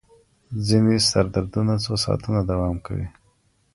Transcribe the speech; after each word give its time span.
ځینې 0.67 0.95
سردردونه 1.09 1.73
څو 1.83 1.93
ساعتونه 2.03 2.39
دوام 2.49 2.75
کوي. 2.85 3.07